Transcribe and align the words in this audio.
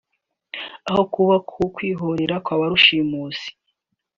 aho 0.89 1.01
kuba 1.13 1.35
kwihorera 1.75 2.35
kwa 2.45 2.55
ba 2.59 2.65
rushimusi 2.71 3.49